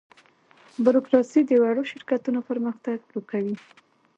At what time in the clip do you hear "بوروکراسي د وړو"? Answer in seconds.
0.83-1.83